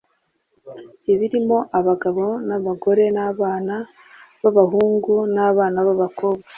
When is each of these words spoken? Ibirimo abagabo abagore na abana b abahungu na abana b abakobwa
Ibirimo 1.13 1.57
abagabo 1.79 2.25
abagore 2.55 3.03
na 3.15 3.23
abana 3.31 3.75
b 4.41 4.43
abahungu 4.51 5.13
na 5.33 5.41
abana 5.51 5.77
b 5.85 5.87
abakobwa 5.95 6.47